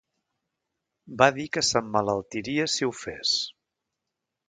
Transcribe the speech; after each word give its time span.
Va 1.19 1.27
dir 1.35 1.45
que 1.57 1.63
s'emmalaltiria 1.69 2.69
si 2.79 2.89
ho 2.89 2.93
fes. 3.07 3.39